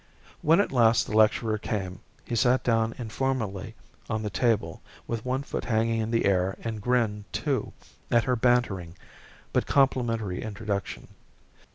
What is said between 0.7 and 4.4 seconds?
last the lecturer came he sat down informally on the